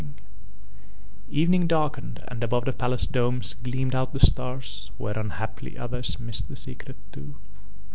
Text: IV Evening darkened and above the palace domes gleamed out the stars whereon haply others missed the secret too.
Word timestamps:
IV 0.01 0.07
Evening 1.29 1.67
darkened 1.67 2.23
and 2.27 2.43
above 2.43 2.65
the 2.65 2.73
palace 2.73 3.05
domes 3.05 3.53
gleamed 3.53 3.93
out 3.93 4.13
the 4.13 4.19
stars 4.19 4.89
whereon 4.97 5.29
haply 5.29 5.77
others 5.77 6.19
missed 6.19 6.47
the 6.49 6.55
secret 6.55 6.97
too. 7.11 7.35